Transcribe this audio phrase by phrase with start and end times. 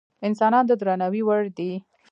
[0.27, 1.73] انسانان د درناوي وړ دي.